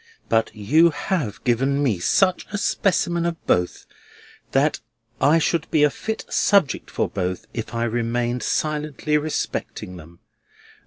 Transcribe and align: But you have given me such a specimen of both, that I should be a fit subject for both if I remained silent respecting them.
But 0.29 0.55
you 0.55 0.89
have 0.89 1.43
given 1.43 1.83
me 1.83 1.99
such 1.99 2.47
a 2.51 2.57
specimen 2.57 3.23
of 3.23 3.37
both, 3.45 3.85
that 4.51 4.79
I 5.21 5.37
should 5.37 5.69
be 5.69 5.83
a 5.83 5.91
fit 5.91 6.25
subject 6.27 6.89
for 6.89 7.07
both 7.07 7.45
if 7.53 7.75
I 7.75 7.83
remained 7.83 8.41
silent 8.41 9.05
respecting 9.05 9.97
them. 9.97 10.17